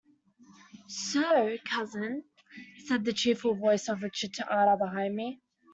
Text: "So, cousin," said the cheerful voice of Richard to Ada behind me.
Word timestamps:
"So, 0.87 1.57
cousin," 1.63 2.23
said 2.85 3.05
the 3.05 3.13
cheerful 3.13 3.53
voice 3.53 3.87
of 3.87 4.01
Richard 4.01 4.33
to 4.33 4.45
Ada 4.49 4.75
behind 4.79 5.15
me. 5.15 5.43